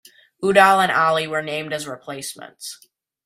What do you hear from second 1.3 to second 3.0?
named as replacements.